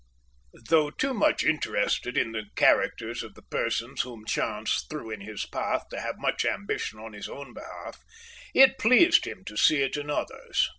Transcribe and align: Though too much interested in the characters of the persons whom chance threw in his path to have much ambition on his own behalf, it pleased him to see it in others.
Though 0.67 0.89
too 0.89 1.13
much 1.13 1.43
interested 1.43 2.17
in 2.17 2.31
the 2.31 2.45
characters 2.55 3.21
of 3.21 3.35
the 3.35 3.43
persons 3.43 4.01
whom 4.01 4.25
chance 4.25 4.83
threw 4.89 5.11
in 5.11 5.21
his 5.21 5.45
path 5.45 5.89
to 5.91 6.01
have 6.01 6.15
much 6.17 6.43
ambition 6.43 6.97
on 6.97 7.13
his 7.13 7.29
own 7.29 7.53
behalf, 7.53 8.01
it 8.55 8.79
pleased 8.79 9.25
him 9.27 9.43
to 9.45 9.55
see 9.55 9.83
it 9.83 9.95
in 9.97 10.09
others. 10.09 10.67